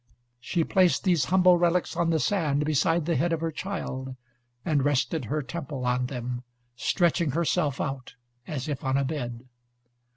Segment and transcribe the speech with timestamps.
[0.39, 4.15] She placed these humble relics on the sand, beside the head of her child,
[4.65, 6.41] and rested her temple on them,
[6.75, 8.15] stretching herself out,
[8.47, 9.45] as if on a bed.